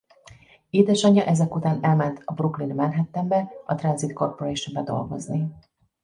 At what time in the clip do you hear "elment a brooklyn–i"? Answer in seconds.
1.83-2.73